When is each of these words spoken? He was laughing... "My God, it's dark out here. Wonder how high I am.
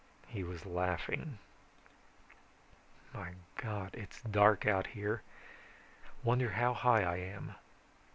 He 0.25 0.43
was 0.43 0.65
laughing... 0.65 1.37
"My 3.13 3.33
God, 3.57 3.91
it's 3.93 4.19
dark 4.23 4.65
out 4.65 4.87
here. 4.97 5.21
Wonder 6.23 6.49
how 6.49 6.73
high 6.73 7.03
I 7.03 7.17
am. 7.17 7.53